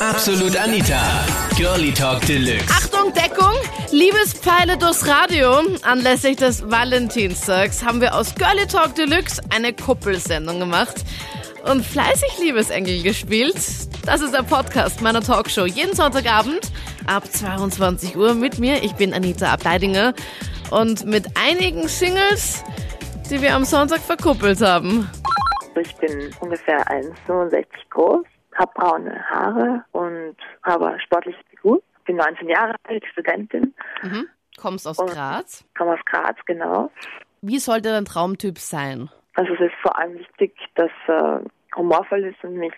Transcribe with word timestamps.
Absolut 0.00 0.56
Anita. 0.56 1.26
Girlie 1.56 1.92
Talk 1.92 2.24
Deluxe. 2.24 2.70
Achtung, 2.70 3.12
Deckung! 3.14 3.54
Liebespfeile 3.90 4.78
durchs 4.78 5.04
Radio. 5.08 5.60
Anlässlich 5.82 6.36
des 6.36 6.70
Valentinstags 6.70 7.84
haben 7.84 8.00
wir 8.00 8.14
aus 8.14 8.32
Girlie 8.36 8.66
Talk 8.68 8.94
Deluxe 8.94 9.42
eine 9.50 9.72
Kuppelsendung 9.72 10.60
gemacht 10.60 11.04
und 11.68 11.84
fleißig 11.84 12.38
Liebesengel 12.40 13.02
gespielt. 13.02 13.56
Das 14.06 14.20
ist 14.20 14.32
der 14.34 14.44
Podcast 14.44 15.02
meiner 15.02 15.20
Talkshow. 15.20 15.66
Jeden 15.66 15.96
Sonntagabend 15.96 16.70
ab 17.06 17.26
22 17.26 18.16
Uhr 18.16 18.34
mit 18.34 18.60
mir. 18.60 18.84
Ich 18.84 18.94
bin 18.94 19.12
Anita 19.12 19.52
Ableidinger 19.52 20.14
und 20.70 21.06
mit 21.06 21.26
einigen 21.36 21.88
Singles, 21.88 22.62
die 23.30 23.42
wir 23.42 23.52
am 23.52 23.64
Sonntag 23.64 23.98
verkuppelt 23.98 24.60
haben. 24.60 25.10
Ich 25.80 25.94
bin 25.96 26.30
ungefähr 26.40 26.86
1,65 26.88 27.66
groß, 27.90 28.24
habe 28.58 28.72
braune 28.74 29.24
Haare 29.30 29.84
und 29.92 30.36
habe 30.62 30.98
sportliche 31.00 31.38
Figur. 31.50 31.82
Bin 32.04 32.16
19 32.16 32.48
Jahre 32.48 32.74
alt, 32.88 33.04
Studentin, 33.12 33.74
Mhm. 34.02 34.26
Kommst 34.60 34.88
aus 34.88 34.98
Und- 34.98 35.10
Graz. 35.10 35.64
komme 35.76 35.92
aus 35.92 36.00
Graz, 36.06 36.36
genau. 36.46 36.90
Wie 37.42 37.58
sollte 37.60 37.90
dein 37.90 38.04
Traumtyp 38.04 38.58
sein? 38.58 39.08
Also 39.36 39.54
es 39.54 39.60
ist 39.60 39.74
vor 39.82 39.96
allem 39.96 40.18
wichtig, 40.18 40.56
dass 40.74 40.90
er 41.06 41.42
humorvoll 41.76 42.24
ist 42.24 42.42
und 42.42 42.54
mich 42.56 42.72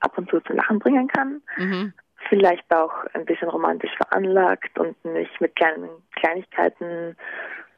ab 0.00 0.16
und 0.16 0.30
zu 0.30 0.38
zum 0.40 0.54
Lachen 0.56 0.78
bringen 0.78 1.08
kann. 1.08 1.42
Mhm. 1.56 1.92
Vielleicht 2.28 2.72
auch 2.72 2.92
ein 3.14 3.24
bisschen 3.24 3.48
romantisch 3.48 3.90
veranlagt 3.96 4.78
und 4.78 5.02
mich 5.04 5.28
mit 5.40 5.56
kleinen 5.56 5.88
Kleinigkeiten 6.14 7.16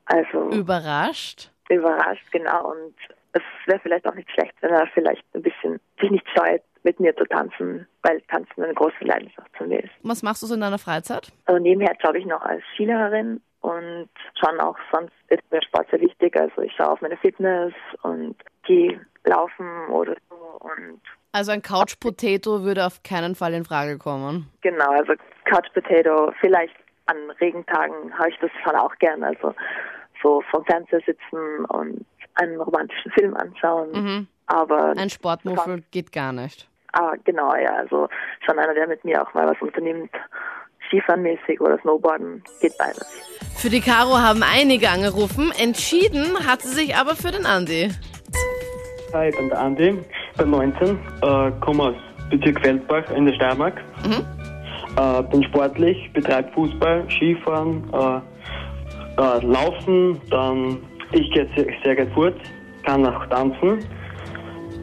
also 0.07 0.51
Überrascht? 0.51 1.51
überrascht, 1.71 2.27
genau. 2.33 2.73
Und 2.73 2.95
es 3.33 3.43
wäre 3.67 3.79
vielleicht 3.81 4.07
auch 4.07 4.15
nicht 4.15 4.31
schlecht, 4.33 4.53
wenn 4.61 4.71
er 4.75 4.87
vielleicht 4.89 5.25
ein 5.35 5.43
bisschen 5.43 5.81
sich 6.01 6.11
nicht 6.11 6.27
scheut, 6.37 6.63
mit 6.83 6.99
mir 7.01 7.15
zu 7.17 7.25
tanzen, 7.25 7.87
weil 8.03 8.21
Tanzen 8.23 8.63
eine 8.63 8.75
große 8.75 9.03
Leidenschaft 9.03 9.51
von 9.57 9.69
mir 9.69 9.85
ist. 9.85 9.93
Was 10.03 10.23
machst 10.23 10.43
du 10.43 10.47
so 10.47 10.55
in 10.55 10.61
deiner 10.61 10.79
Freizeit? 10.79 11.33
Also 11.47 11.61
nebenher 11.63 11.95
jobbe 12.03 12.19
ich 12.19 12.27
noch 12.27 12.43
als 12.43 12.63
Skilehrerin 12.75 13.41
und 13.61 14.09
schon 14.39 14.61
auch 14.61 14.77
sonst 14.93 15.13
ist 15.29 15.43
mir 15.51 15.63
Sport 15.63 15.89
sehr 15.91 16.01
wichtig. 16.01 16.35
Also 16.39 16.63
ich 16.63 16.73
schaue 16.73 16.93
auf 16.93 17.01
meine 17.01 17.17
Fitness 17.19 17.75
und 18.03 18.37
gehe 18.65 19.01
laufen 19.25 19.89
oder 19.91 20.17
so 20.29 20.37
und 20.61 21.01
Also 21.33 21.53
ein 21.53 21.63
Couch 21.63 22.01
Potato 22.01 22.63
würde 22.63 22.87
auf 22.87 23.03
keinen 23.03 23.35
Fall 23.35 23.53
in 23.55 23.65
Frage 23.65 23.99
kommen. 23.99 24.51
genau, 24.63 24.91
also 24.91 25.13
Couch 25.45 25.69
Potato, 25.75 26.33
vielleicht 26.41 26.75
an 27.07 27.17
Regentagen 27.41 28.17
habe 28.19 28.31
ich 28.31 28.39
das 28.41 28.51
schon 28.65 28.77
auch 28.77 28.95
gern. 28.99 29.23
Also 29.23 29.55
so 30.23 30.43
vom 30.51 30.65
Fernseher 30.65 31.01
sitzen 31.05 31.65
und 31.67 32.05
einen 32.35 32.61
romantischen 32.61 33.11
Film 33.13 33.35
anschauen. 33.37 33.93
Mhm. 33.93 34.27
Aber 34.51 34.95
Ein 34.97 35.11
Sportmuffel 35.11 35.85
geht 35.93 36.11
gar 36.11 36.33
nicht. 36.33 36.69
Ah, 36.93 37.13
genau, 37.25 37.55
ja. 37.55 37.73
Also 37.77 38.09
schon 38.45 38.59
einer, 38.59 38.75
der 38.75 38.89
mit 38.89 39.05
mir 39.05 39.23
auch 39.23 39.33
mal 39.33 39.49
was 39.49 39.61
unternimmt. 39.61 40.11
Skifahren-mäßig 40.89 41.61
oder 41.61 41.79
Snowboarden, 41.79 42.43
geht 42.61 42.77
beides. 42.77 43.07
Für 43.57 43.71
die 43.71 43.81
Caro 43.81 44.19
haben 44.19 44.43
einige 44.43 44.89
angerufen. 44.89 45.53
Entschieden 45.57 46.37
hat 46.45 46.63
sie 46.63 46.75
sich 46.75 46.97
aber 46.97 47.15
für 47.15 47.31
den 47.31 47.47
Andi. 47.47 47.91
Hi, 49.13 49.29
ich 49.29 49.37
bin 49.37 49.51
der 49.51 49.61
Andi, 49.61 49.99
bin 50.37 50.51
19, 50.51 50.99
äh, 51.23 51.53
komme 51.61 51.83
aus 51.85 51.95
Bezirk 52.29 52.61
Feldbach 52.61 53.09
in 53.13 53.27
der 53.27 53.35
Steiermark. 53.35 53.81
Äh, 54.97 55.23
bin 55.31 55.45
sportlich, 55.45 56.11
betreibe 56.13 56.51
Fußball, 56.55 57.09
Skifahren, 57.09 57.89
äh, 57.93 59.21
äh, 59.21 59.47
Laufen, 59.47 60.21
dann 60.31 60.79
ich 61.13 61.31
gehe 61.31 61.49
sehr, 61.55 61.67
sehr 61.85 61.95
gerne 61.95 62.11
fort, 62.13 62.37
kann 62.85 63.07
auch 63.07 63.27
tanzen 63.27 63.79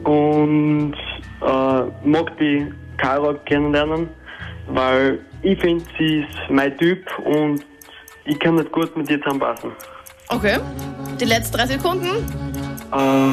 und 0.04 0.94
äh, 1.42 1.82
mag 2.08 2.36
die 2.38 2.72
Caro 2.98 3.34
kennenlernen, 3.46 4.08
weil 4.68 5.24
ich 5.42 5.58
finde, 5.60 5.84
sie 5.98 6.20
ist 6.20 6.50
mein 6.50 6.76
Typ 6.78 7.00
und 7.24 7.64
ich 8.24 8.38
kann 8.40 8.56
nicht 8.56 8.70
gut 8.72 8.94
mit 8.96 9.08
ihr 9.10 9.20
zusammenpassen. 9.22 9.70
Okay. 10.28 10.58
Die 11.20 11.24
letzten 11.24 11.56
drei 11.56 11.66
Sekunden. 11.66 12.06
Äh, 12.92 13.32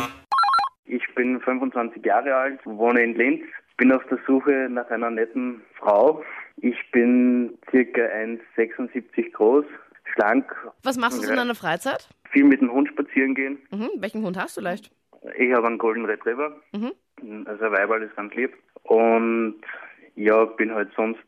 Ich 0.87 1.03
bin 1.15 1.39
25 1.41 2.05
Jahre 2.05 2.33
alt, 2.35 2.59
wohne 2.65 3.01
in 3.01 3.15
Linz, 3.15 3.41
bin 3.77 3.91
auf 3.91 4.03
der 4.09 4.19
Suche 4.27 4.67
nach 4.69 4.89
einer 4.89 5.09
netten 5.09 5.61
Frau. 5.79 6.23
Ich 6.57 6.77
bin 6.91 7.57
circa 7.71 8.01
1,76 8.01 9.31
groß, 9.33 9.65
schlank, 10.13 10.45
Was 10.83 10.97
machst 10.97 11.17
du 11.17 11.23
so 11.25 11.31
in 11.31 11.37
deiner 11.37 11.55
Freizeit? 11.55 12.07
viel 12.31 12.43
mit 12.43 12.59
dem 12.61 12.71
Hund 12.71 12.89
spazieren 12.89 13.33
gehen. 13.33 13.57
Mhm. 13.71 13.89
Welchen 13.97 14.21
Hund 14.23 14.37
hast 14.37 14.57
du 14.57 14.61
leicht? 14.61 14.91
Ich 15.37 15.53
habe 15.53 15.67
einen 15.67 15.77
Golden 15.77 16.05
Retriever, 16.05 16.55
Mhm. 16.73 17.45
also 17.47 17.65
ein 17.65 17.71
Weiberl 17.71 18.03
ist 18.03 18.15
ganz 18.15 18.33
lieb. 18.35 18.53
Und 18.83 19.55
ja, 20.15 20.45
bin 20.45 20.73
halt 20.73 20.91
sonst 20.95 21.19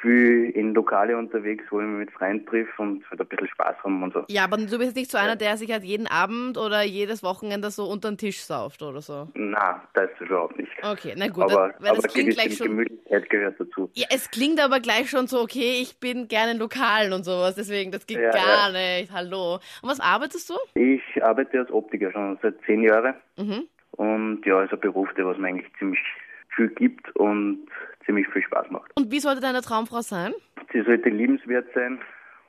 viel 0.00 0.50
in 0.50 0.74
Lokale 0.74 1.16
unterwegs, 1.16 1.64
wo 1.70 1.80
ich 1.80 1.86
mich 1.86 2.06
mit 2.06 2.10
Freunden 2.12 2.46
triff 2.46 2.68
und 2.78 3.08
halt 3.10 3.20
ein 3.20 3.26
bisschen 3.26 3.48
Spaß 3.48 3.76
haben 3.84 4.02
und 4.02 4.12
so. 4.12 4.24
Ja, 4.28 4.44
aber 4.44 4.56
du 4.56 4.78
bist 4.78 4.96
nicht 4.96 5.10
so 5.10 5.18
einer, 5.18 5.36
der 5.36 5.56
sich 5.56 5.70
halt 5.70 5.84
jeden 5.84 6.06
Abend 6.06 6.58
oder 6.58 6.82
jedes 6.82 7.22
Wochenende 7.22 7.70
so 7.70 7.84
unter 7.84 8.10
den 8.10 8.18
Tisch 8.18 8.40
sauft 8.40 8.82
oder 8.82 9.00
so. 9.00 9.28
Na, 9.34 9.82
das 9.94 10.10
ist 10.12 10.20
überhaupt 10.22 10.58
nicht. 10.58 10.70
Okay, 10.82 11.14
na 11.16 11.28
gut, 11.28 11.44
aber 11.44 11.74
weil 11.78 11.94
das 11.94 11.98
aber 11.98 12.08
klingt 12.08 12.34
gleich 12.34 12.56
schon. 12.56 12.68
Gemütlichkeit 12.68 13.30
gehört 13.30 13.60
dazu. 13.60 13.90
Ja, 13.94 14.06
es 14.10 14.30
klingt 14.30 14.62
aber 14.62 14.80
gleich 14.80 15.10
schon 15.10 15.26
so, 15.26 15.40
okay, 15.40 15.80
ich 15.80 15.98
bin 15.98 16.28
gerne 16.28 16.52
in 16.52 16.58
Lokalen 16.58 17.12
und 17.12 17.24
sowas, 17.24 17.54
deswegen, 17.54 17.92
das 17.92 18.06
geht 18.06 18.18
Ja, 18.18 18.30
gar 18.30 18.72
nicht. 18.72 19.12
Hallo. 19.12 19.54
Und 19.82 19.88
was 19.88 20.00
arbeitest 20.00 20.50
du? 20.50 20.54
Ich 20.74 21.02
arbeite 21.22 21.58
als 21.58 21.70
Optiker 21.70 22.12
schon 22.12 22.38
seit 22.42 22.54
zehn 22.66 22.82
Jahren. 22.82 23.14
Mhm. 23.36 23.66
Und 23.92 24.46
ja, 24.46 24.62
ist 24.62 24.72
ein 24.72 24.80
Beruf, 24.80 25.08
der 25.14 25.26
was 25.26 25.36
mir 25.38 25.48
eigentlich 25.48 25.70
ziemlich 25.78 26.00
viel 26.54 26.68
gibt 26.68 27.14
und 27.16 27.66
ziemlich 28.10 28.26
viel 28.32 28.42
Spaß 28.42 28.70
macht. 28.70 28.90
Und 28.96 29.12
wie 29.12 29.20
sollte 29.20 29.40
deine 29.40 29.62
Traumfrau 29.62 30.00
sein? 30.00 30.32
Sie 30.72 30.82
sollte 30.82 31.10
liebenswert 31.10 31.66
sein, 31.74 32.00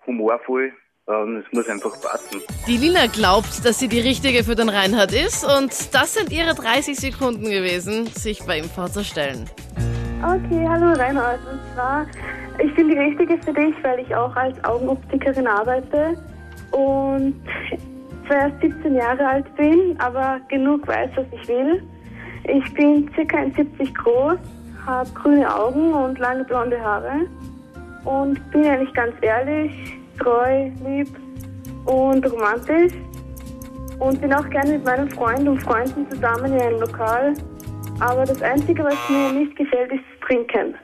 humorvoll 0.07 0.73
und 1.05 1.37
es 1.37 1.45
muss 1.53 1.69
einfach 1.69 1.91
passen. 2.01 2.41
Die 2.67 2.77
Lina 2.77 3.05
glaubt, 3.05 3.63
dass 3.63 3.77
sie 3.79 3.87
die 3.87 3.99
Richtige 3.99 4.43
für 4.43 4.55
den 4.55 4.69
Reinhard 4.69 5.13
ist 5.13 5.43
und 5.43 5.71
das 5.93 6.15
sind 6.15 6.31
ihre 6.31 6.55
30 6.55 6.97
Sekunden 6.97 7.45
gewesen, 7.45 8.07
sich 8.07 8.43
bei 8.45 8.57
ihm 8.57 8.65
vorzustellen. 8.65 9.47
Okay, 10.23 10.65
hallo 10.67 10.93
Reinhard. 10.93 11.39
Und 11.51 11.59
zwar, 11.75 12.07
ich 12.63 12.73
bin 12.75 12.89
die 12.89 12.97
Richtige 12.97 13.37
für 13.43 13.53
dich, 13.53 13.75
weil 13.83 13.99
ich 13.99 14.15
auch 14.15 14.35
als 14.35 14.63
Augenoptikerin 14.63 15.45
arbeite 15.45 16.17
und 16.71 17.35
zwar 18.25 18.49
erst 18.49 18.61
17 18.61 18.95
Jahre 18.95 19.27
alt 19.27 19.55
bin, 19.55 19.95
aber 19.99 20.39
genug 20.47 20.87
weiß, 20.87 21.11
was 21.15 21.25
ich 21.39 21.47
will. 21.47 21.83
Ich 22.45 22.73
bin 22.73 23.11
ca. 23.11 23.21
1,70 23.21 23.93
groß, 23.93 24.39
habe 24.85 25.09
grüne 25.11 25.53
Augen 25.53 25.93
und 25.93 26.19
lange 26.19 26.43
blonde 26.43 26.81
Haare 26.81 27.27
und 28.05 28.51
bin 28.51 28.65
eigentlich 28.65 28.93
ganz 28.93 29.13
ehrlich, 29.21 29.71
treu, 30.19 30.69
lieb 30.85 31.09
und 31.85 32.25
romantisch 32.31 32.93
und 33.99 34.19
bin 34.21 34.33
auch 34.33 34.49
gerne 34.49 34.73
mit 34.73 34.85
meinem 34.85 35.09
Freund 35.09 35.47
und 35.47 35.61
Freunden 35.61 36.09
zusammen 36.09 36.53
in 36.53 36.61
einem 36.61 36.79
Lokal 36.79 37.33
aber 38.01 38.25
das 38.25 38.41
Einzige, 38.41 38.83
was 38.83 39.09
mir 39.09 39.31
nicht 39.31 39.55
gefällt, 39.55 39.91
ist 39.91 40.03
Trinken. 40.25 40.75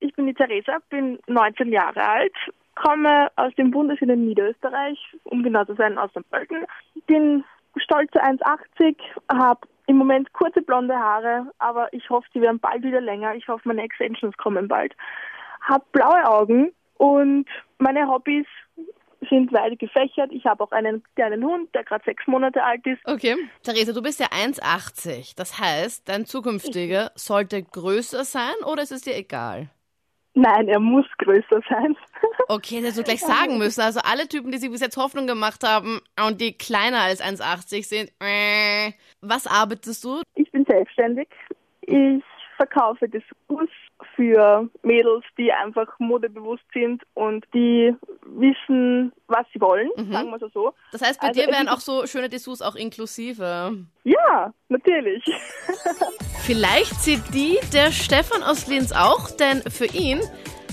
Ich 0.00 0.14
bin 0.14 0.26
die 0.26 0.34
Theresa, 0.34 0.76
bin 0.90 1.18
19 1.26 1.72
Jahre 1.72 2.06
alt, 2.06 2.34
komme 2.74 3.28
aus 3.36 3.54
dem 3.54 3.70
Bundesland 3.70 4.20
Niederösterreich, 4.20 4.98
um 5.24 5.42
genau 5.42 5.64
zu 5.64 5.74
sein, 5.74 5.96
aus 5.96 6.12
dem 6.12 6.22
Pölten. 6.24 6.66
Bin 7.06 7.44
stolze 7.76 8.22
1,80, 8.22 8.96
habe 9.32 9.66
im 9.86 9.96
Moment 9.96 10.32
kurze 10.32 10.62
blonde 10.62 10.94
Haare, 10.94 11.50
aber 11.58 11.92
ich 11.92 12.08
hoffe, 12.10 12.26
sie 12.32 12.40
werden 12.40 12.58
bald 12.58 12.82
wieder 12.82 13.00
länger. 13.00 13.34
Ich 13.34 13.48
hoffe, 13.48 13.68
meine 13.68 13.82
Extensions 13.82 14.36
kommen 14.36 14.68
bald. 14.68 14.94
Hab 15.60 15.90
blaue 15.92 16.26
Augen 16.26 16.72
und 16.96 17.46
meine 17.78 18.08
Hobbys 18.08 18.46
sind 19.28 19.52
weit 19.52 19.78
gefächert. 19.78 20.30
Ich 20.32 20.44
habe 20.44 20.62
auch 20.62 20.72
einen 20.72 21.02
kleinen 21.16 21.44
Hund, 21.44 21.74
der 21.74 21.84
gerade 21.84 22.04
sechs 22.04 22.26
Monate 22.26 22.62
alt 22.62 22.86
ist. 22.86 23.00
Okay. 23.06 23.36
Theresa, 23.62 23.92
du 23.92 24.02
bist 24.02 24.20
ja 24.20 24.26
1,80. 24.26 25.34
Das 25.36 25.58
heißt, 25.58 26.08
dein 26.08 26.26
zukünftiger 26.26 27.10
sollte 27.14 27.62
größer 27.62 28.24
sein 28.24 28.54
oder 28.64 28.82
ist 28.82 28.92
es 28.92 29.02
dir 29.02 29.16
egal? 29.16 29.70
Nein, 30.34 30.68
er 30.68 30.80
muss 30.80 31.06
größer 31.18 31.60
sein. 31.68 31.96
Okay, 32.48 32.76
das 32.76 32.96
hättest 32.96 32.98
du 32.98 33.02
gleich 33.04 33.20
sagen 33.20 33.58
müssen. 33.58 33.80
Also 33.80 34.00
alle 34.04 34.28
Typen, 34.28 34.50
die 34.50 34.58
sich 34.58 34.70
bis 34.70 34.80
jetzt 34.80 34.98
Hoffnung 34.98 35.26
gemacht 35.26 35.62
haben 35.64 36.00
und 36.26 36.40
die 36.40 36.52
kleiner 36.52 37.00
als 37.00 37.22
1,80 37.22 37.86
sind. 37.86 38.12
Äh. 38.20 38.92
Was 39.22 39.46
arbeitest 39.46 40.04
du? 40.04 40.20
Ich 40.34 40.50
bin 40.52 40.64
selbstständig. 40.66 41.28
Ich 41.82 42.22
verkaufe 42.56 43.08
Dessous 43.08 43.70
für 44.16 44.68
Mädels, 44.82 45.24
die 45.38 45.52
einfach 45.52 45.88
modebewusst 45.98 46.64
sind 46.72 47.02
und 47.14 47.44
die 47.54 47.94
wissen, 48.26 49.12
was 49.26 49.46
sie 49.52 49.60
wollen, 49.60 49.90
sagen 50.10 50.30
wir 50.30 50.42
es 50.42 50.52
so. 50.52 50.72
Das 50.92 51.02
heißt, 51.02 51.20
bei 51.20 51.28
Also 51.28 51.40
dir 51.40 51.48
wären 51.48 51.68
auch 51.68 51.80
so 51.80 52.06
schöne 52.06 52.28
Dessous 52.28 52.62
auch 52.62 52.76
inklusive. 52.76 53.86
Ja, 54.04 54.52
natürlich. 54.68 55.24
Vielleicht 56.46 56.94
sieht 57.00 57.22
die 57.32 57.58
der 57.72 57.90
Stefan 57.90 58.42
aus 58.42 58.66
Linz 58.66 58.92
auch, 58.92 59.30
denn 59.30 59.62
für 59.62 59.86
ihn 59.86 60.20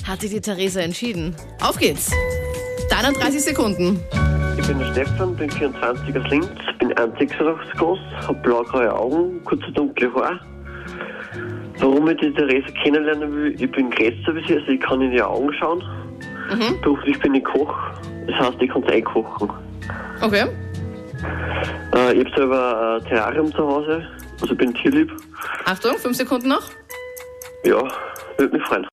hat 0.07 0.21
sich 0.21 0.31
die 0.31 0.41
Theresa 0.41 0.81
entschieden. 0.81 1.35
Auf 1.61 1.77
geht's. 1.77 2.11
Deine 2.89 3.13
30 3.13 3.41
Sekunden. 3.41 3.99
Ich 4.59 4.67
bin 4.67 4.79
der 4.79 4.91
Stefan, 4.91 5.35
bin 5.35 5.49
24 5.49 6.17
aus 6.17 6.29
Linz, 6.29 6.47
bin 6.79 6.93
1,86 6.93 7.77
groß, 7.77 7.99
habe 8.27 8.39
blaugraue 8.41 8.93
Augen, 8.93 9.43
kurze 9.45 9.71
dunkle 9.71 10.13
Haare. 10.13 10.39
Warum 11.81 12.07
ich 12.09 12.17
die 12.17 12.31
Theresa 12.31 12.67
kennenlernen 12.83 13.35
will, 13.35 13.55
ich 13.59 13.71
bin 13.71 13.89
Grätzer 13.89 14.33
bisher, 14.33 14.59
also 14.59 14.71
ich 14.71 14.79
kann 14.79 15.01
in 15.01 15.11
die 15.11 15.21
Augen 15.21 15.51
schauen. 15.53 15.83
Beruflich 16.83 17.19
bin 17.19 17.33
ich 17.33 17.43
Koch, 17.43 17.75
das 18.27 18.35
heißt, 18.35 18.61
ich 18.61 18.69
kann 18.69 18.83
einkochen. 18.83 19.49
Okay. 20.21 20.45
Äh, 21.95 22.13
ich 22.13 22.25
habe 22.25 22.35
selber 22.35 22.99
ein 23.01 23.07
Terrarium 23.07 23.51
zu 23.51 23.65
Hause, 23.65 24.07
also 24.41 24.55
bin 24.55 24.73
tierlieb. 24.75 25.11
Achtung, 25.65 25.97
fünf 25.97 26.15
Sekunden 26.15 26.49
noch. 26.49 26.69
Ja, 27.63 27.81
würde 28.37 28.57
mich 28.57 28.67
freuen. 28.67 28.87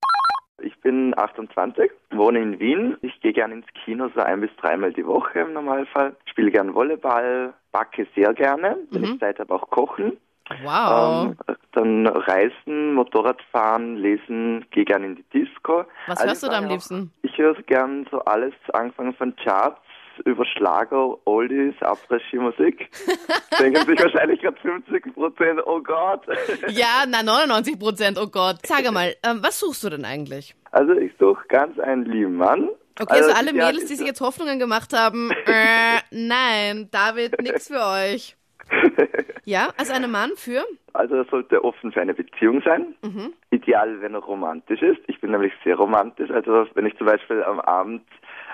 Ich 0.63 0.77
bin 0.81 1.13
28, 1.17 1.91
wohne 2.13 2.41
in 2.41 2.59
Wien. 2.59 2.97
Ich 3.03 3.21
gehe 3.21 3.33
gerne 3.33 3.55
ins 3.55 3.67
Kino 3.85 4.09
so 4.15 4.21
ein 4.23 4.41
bis 4.41 4.51
dreimal 4.61 4.93
die 4.93 5.07
Woche 5.07 5.41
im 5.41 5.53
Normalfall. 5.53 6.17
Spiele 6.25 6.51
gern 6.51 6.75
Volleyball, 6.75 7.53
backe 7.71 8.07
sehr 8.15 8.33
gerne, 8.33 8.77
wenn 8.91 9.05
ich 9.05 9.21
Zeit 9.21 9.39
habe 9.39 9.55
auch 9.55 9.69
kochen. 9.69 10.17
Wow. 10.65 11.35
Ähm, 11.47 11.57
dann 11.79 12.07
reisen, 12.07 12.95
Motorrad 12.95 13.41
fahren, 13.53 13.97
lesen, 13.97 14.65
gehe 14.71 14.85
gern 14.85 15.05
in 15.05 15.17
die 15.17 15.25
Disco. 15.33 15.85
Was 16.07 16.19
Also 16.19 16.29
hörst 16.29 16.43
du 16.43 16.47
da 16.49 16.59
am 16.59 16.67
auch, 16.67 16.71
liebsten? 16.71 17.13
Ich 17.23 17.39
höre 17.39 17.55
so 17.55 17.63
gern 17.67 18.07
so 18.11 18.19
alles, 18.21 18.55
angefangen 18.73 19.15
von 19.15 19.35
Charts 19.37 19.81
über 20.25 20.45
Schlager, 20.45 21.17
Oldies, 21.27 21.75
Après-Ski-Musik. 21.81 22.91
Denken 23.61 23.87
sich 23.87 24.01
wahrscheinlich 24.01 24.41
gerade 24.41 24.57
50 24.61 25.15
Prozent, 25.15 25.61
oh 25.65 25.81
Gott. 25.81 26.27
Ja, 26.69 27.05
na 27.09 27.23
99 27.23 27.79
Prozent, 27.79 28.19
oh 28.21 28.27
Gott. 28.27 28.57
Sag 28.67 28.91
mal, 28.91 29.15
ähm, 29.23 29.39
was 29.43 29.61
suchst 29.61 29.85
du 29.85 29.91
denn 29.91 30.05
eigentlich? 30.05 30.57
Also 30.73 30.95
ich 30.95 31.13
suche 31.21 31.47
ganz 31.49 31.79
einen 31.79 32.05
lieben 32.05 32.37
Mann. 32.37 32.69
Okay, 33.01 33.15
also 33.15 33.31
alle 33.31 33.55
ja, 33.55 33.67
Mädels, 33.67 33.87
die 33.87 33.95
sich 33.95 34.07
jetzt 34.07 34.21
Hoffnungen 34.21 34.59
gemacht 34.59 34.93
haben, 34.93 35.31
äh, 35.47 36.01
nein, 36.11 36.89
David, 36.91 37.41
nix 37.41 37.69
für 37.69 37.81
euch. 37.81 38.37
Ja, 39.49 39.71
also 39.79 39.95
ein 39.95 40.11
Mann 40.11 40.33
für? 40.37 40.63
Also 40.93 41.15
er 41.15 41.25
sollte 41.25 41.65
offen 41.65 41.91
für 41.91 42.03
eine 42.03 42.13
Beziehung 42.13 42.61
sein. 42.61 42.95
Mhm. 43.03 43.33
Ideal, 43.51 43.99
wenn 44.03 44.13
er 44.13 44.21
romantisch 44.21 44.83
ist. 44.83 45.01
Ich 45.07 45.19
bin 45.23 45.31
nämlich 45.31 45.55
sehr 45.65 45.77
romantisch. 45.77 46.31
Also 46.31 46.67
wenn 46.75 46.85
ich 46.85 46.95
zum 46.99 47.07
Beispiel 47.07 47.43
am 47.43 47.59
Abend, 47.61 48.03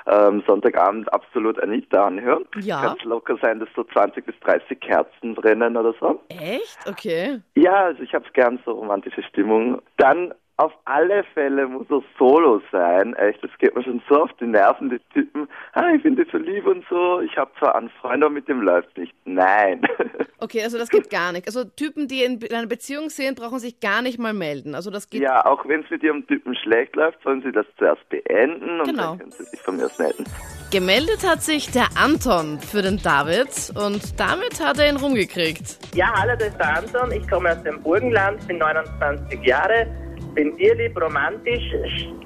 ähm, 0.06 0.44
Sonntagabend 0.46 1.12
absolut 1.12 1.58
Anita 1.61 2.06
anhöre, 2.06 2.43
Ja. 2.61 2.81
kann 2.81 2.96
es 2.96 3.05
locker 3.05 3.37
sein, 3.43 3.58
dass 3.58 3.69
so 3.75 3.82
20 3.82 4.25
bis 4.25 4.38
30 4.41 4.79
Kerzen 4.79 5.35
brennen 5.35 5.76
oder 5.76 5.94
so. 5.99 6.20
Echt? 6.29 6.79
Okay. 6.88 7.41
Ja, 7.56 7.87
also 7.87 8.00
ich 8.00 8.14
habe 8.14 8.26
gern 8.32 8.61
so 8.64 8.70
romantische 8.70 9.25
Stimmung. 9.25 9.82
Dann 9.96 10.32
auf 10.56 10.72
alle 10.84 11.24
Fälle 11.34 11.66
muss 11.66 11.86
er 11.90 12.00
solo 12.18 12.60
sein. 12.70 13.14
Echt, 13.14 13.42
das 13.42 13.50
geht 13.58 13.74
mir 13.74 13.82
schon 13.82 14.00
so 14.08 14.22
auf 14.22 14.30
die 14.40 14.46
Nerven, 14.46 14.88
die 14.88 15.00
Typen. 15.12 15.48
Ah, 15.72 15.90
ich 15.94 16.02
finde 16.02 16.22
dich 16.24 16.32
so 16.32 16.38
lieb 16.38 16.64
und 16.66 16.84
so. 16.88 17.20
Ich 17.20 17.36
habe 17.36 17.50
zwar 17.58 17.74
einen 17.74 17.90
Freund, 18.00 18.22
aber 18.22 18.32
mit 18.32 18.46
dem 18.48 18.60
läuft 18.62 18.96
nicht. 18.96 19.12
Nein. 19.24 19.82
Okay, 20.40 20.62
also 20.62 20.76
das 20.76 20.90
geht 20.90 21.08
gar 21.08 21.32
nicht. 21.32 21.46
Also 21.46 21.64
Typen, 21.64 22.06
die 22.06 22.22
in 22.22 22.38
einer 22.52 22.66
Beziehung 22.66 23.08
sind, 23.08 23.38
brauchen 23.38 23.58
sich 23.60 23.80
gar 23.80 24.02
nicht 24.02 24.18
mal 24.18 24.34
melden. 24.34 24.74
Also 24.74 24.90
das 24.90 25.08
geht. 25.08 25.22
Ja, 25.22 25.46
auch 25.46 25.66
wenn 25.66 25.82
es 25.84 25.88
mit 25.90 26.02
ihrem 26.02 26.26
Typen 26.26 26.54
schlecht 26.54 26.94
läuft, 26.96 27.22
sollen 27.22 27.40
sie 27.42 27.50
das 27.50 27.64
zuerst 27.78 28.06
beenden 28.10 28.78
und 28.80 28.84
Genau. 28.86 29.10
dann 29.10 29.18
können 29.20 29.32
sie 29.32 29.44
sich 29.44 29.60
von 29.62 29.78
mir 29.78 29.86
aus 29.86 29.98
melden. 29.98 30.24
Gemeldet 30.70 31.26
hat 31.26 31.40
sich 31.40 31.70
der 31.70 31.86
Anton 31.96 32.58
für 32.60 32.82
den 32.82 32.98
David 32.98 33.72
und 33.82 34.20
damit 34.20 34.62
hat 34.62 34.78
er 34.78 34.90
ihn 34.90 34.96
rumgekriegt. 34.96 35.78
Ja, 35.94 36.12
hallo, 36.14 36.32
das 36.38 36.48
ist 36.48 36.58
der 36.58 36.76
Anton. 36.76 37.12
Ich 37.12 37.26
komme 37.26 37.52
aus 37.52 37.62
dem 37.62 37.82
Burgenland, 37.82 38.46
bin 38.46 38.58
29 38.58 39.42
Jahre, 39.44 39.86
bin 40.34 40.56
tierlieb, 40.56 41.00
romantisch. 41.00 41.62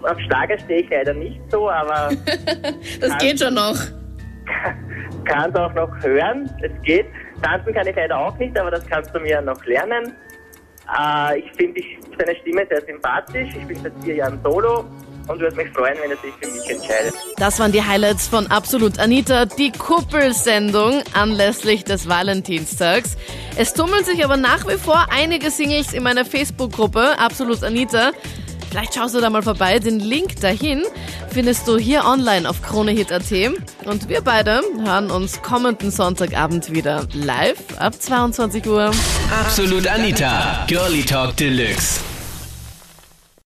Auf 0.02 0.19
Schlager 0.20 0.58
stehe 0.58 0.81
ich 0.82 0.90
leider 0.90 1.14
nicht 1.14 1.40
so, 1.50 1.70
aber 1.70 2.10
Das 3.00 3.19
geht 3.19 3.38
schon 3.40 3.55
noch. 3.55 3.76
kann 5.25 5.50
es 5.50 5.56
auch 5.56 5.72
noch 5.75 5.90
hören. 6.02 6.50
Es 6.62 6.72
geht. 6.82 7.06
Tanzen 7.43 7.72
kann 7.75 7.87
ich 7.87 7.96
leider 7.96 8.19
auch 8.19 8.37
nicht, 8.38 8.58
aber 8.58 8.70
das 8.70 8.87
kannst 8.87 9.14
du 9.14 9.20
mir 9.20 9.40
noch 9.43 9.62
lernen. 9.64 10.12
Äh, 10.99 11.40
ich 11.40 11.52
finde 11.52 11.81
seine 12.19 12.37
Stimme 12.40 12.66
sehr 12.69 12.82
sympathisch. 12.82 13.50
Ich 13.55 13.66
bin 13.66 13.76
seit 13.76 13.93
vier 14.02 14.14
Jahren 14.16 14.40
solo 14.43 14.84
und 15.28 15.40
würde 15.40 15.56
mich 15.56 15.70
freuen, 15.70 15.96
wenn 16.02 16.10
er 16.10 16.16
sich 16.16 16.32
für 16.40 16.50
mich 16.50 16.70
entscheidet. 16.70 17.14
Das 17.36 17.58
waren 17.58 17.72
die 17.72 17.82
Highlights 17.82 18.28
von 18.28 18.46
Absolut 18.48 18.98
Anita, 18.98 19.46
die 19.46 19.70
Kuppelsendung 19.72 21.02
anlässlich 21.14 21.84
des 21.84 22.08
Valentinstags. 22.08 23.16
Es 23.56 23.75
tummeln 23.75 24.04
sich 24.04 24.25
aber 24.25 24.36
nach 24.36 24.66
wie 24.66 24.78
vor 24.78 25.06
einige 25.10 25.50
Singles 25.50 25.92
in 25.92 26.02
meiner 26.02 26.25
Facebook-Gruppe 26.25 27.19
Absolut 27.19 27.62
Anita. 27.62 28.12
Vielleicht 28.70 28.94
schaust 28.94 29.14
du 29.14 29.20
da 29.20 29.30
mal 29.30 29.42
vorbei. 29.42 29.78
Den 29.78 29.98
Link 29.98 30.40
dahin 30.40 30.82
findest 31.31 31.66
du 31.66 31.78
hier 31.78 32.04
online 32.04 32.48
auf 32.48 32.60
KroneHit.at. 32.62 33.32
Und 33.86 34.08
wir 34.08 34.20
beide 34.20 34.60
hören 34.84 35.10
uns 35.10 35.40
kommenden 35.40 35.90
Sonntagabend 35.90 36.72
wieder 36.72 37.06
live 37.14 37.62
ab 37.78 37.94
22 37.98 38.66
Uhr. 38.66 38.90
Absolut 39.44 39.86
Anita, 39.86 40.66
Girlie 40.69 41.02
Talk 41.04 41.36
Deluxe. 41.36 42.07